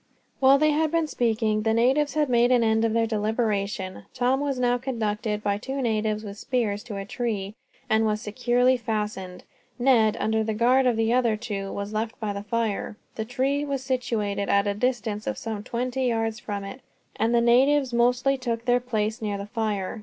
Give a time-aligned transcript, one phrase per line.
[0.39, 4.05] While they had been speaking the natives had made an end of their deliberation.
[4.15, 7.53] Tom was now conducted, by two natives with spears, to a tree;
[7.87, 9.43] and was securely fastened.
[9.77, 12.97] Ned, under the guard of the other two, was left by the fire.
[13.13, 16.79] The tree was situated at a distance of some twenty yards from it,
[17.17, 19.99] and the natives mostly took their place near the fire.